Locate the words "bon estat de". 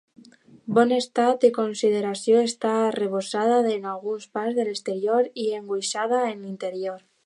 0.77-1.51